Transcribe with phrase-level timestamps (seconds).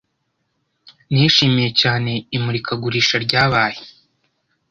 [1.13, 3.79] Nishimiye cyane imurikagurisha ryabaye.